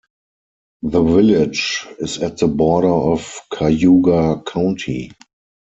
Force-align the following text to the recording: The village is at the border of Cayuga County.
The 0.81 1.03
village 1.03 1.85
is 1.99 2.17
at 2.23 2.37
the 2.39 2.47
border 2.47 2.87
of 2.89 3.39
Cayuga 3.53 4.41
County. 4.47 5.11